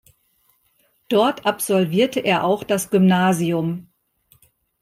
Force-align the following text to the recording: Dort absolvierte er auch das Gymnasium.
Dort 1.09 1.45
absolvierte 1.45 2.21
er 2.21 2.43
auch 2.43 2.63
das 2.63 2.89
Gymnasium. 2.89 3.89